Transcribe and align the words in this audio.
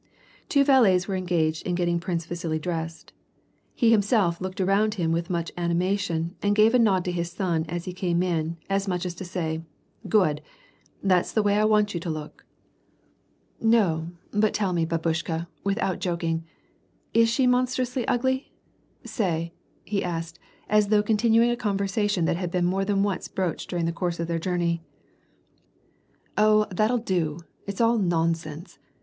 Two 0.49 0.63
valets 0.63 1.07
were 1.07 1.15
engaged 1.15 1.61
in 1.63 1.75
getting 1.75 1.99
Prince 1.99 2.25
Vasili 2.25 2.57
dressed; 2.57 3.13
he 3.75 3.91
himself 3.91 4.41
looked 4.41 4.59
around 4.59 4.95
him 4.95 5.11
with 5.11 5.29
much 5.29 5.51
an 5.55 5.71
imation, 5.71 6.31
and 6.41 6.55
gave 6.55 6.73
a 6.73 6.79
nod 6.79 7.05
to 7.05 7.11
his 7.11 7.29
son 7.31 7.65
as 7.69 7.85
he 7.85 7.93
came 7.93 8.23
in, 8.23 8.57
as 8.67 8.87
much 8.87 9.05
as 9.05 9.13
to 9.13 9.23
say," 9.23 9.61
Good, 10.17 10.41
that's 11.03 11.31
the 11.31 11.43
way 11.43 11.55
I 11.55 11.65
want 11.65 11.93
you 11.93 11.99
to 11.99 12.09
look!" 12.09 12.47
■2i)2 13.63 13.71
WAR 13.71 13.91
AND 13.93 14.01
PEACE." 14.01 14.11
No, 14.33 14.39
but 14.39 14.53
tell 14.55 14.73
me, 14.73 14.87
batyushka, 14.87 15.45
without 15.63 15.99
joking, 15.99 16.45
is 17.13 17.29
she 17.29 17.45
mon 17.45 17.67
strously 17.67 18.03
ugly?— 18.07 18.51
say," 19.05 19.53
he 19.85 20.03
asked, 20.03 20.39
as 20.67 20.87
though 20.87 21.03
continuing 21.03 21.51
a 21.51 21.55
con 21.55 21.77
versation 21.77 22.25
that 22.25 22.37
had 22.37 22.49
been 22.49 22.65
more 22.65 22.83
than 22.83 23.03
once 23.03 23.27
broached 23.27 23.69
during 23.69 23.85
the 23.85 23.91
course 23.91 24.19
of 24.19 24.25
their 24.27 24.39
journey. 24.39 24.81
Oh, 26.39 26.65
that'll 26.71 26.97
do! 26.97 27.37
It's 27.67 27.79
all 27.79 27.99
nonsense. 27.99 28.79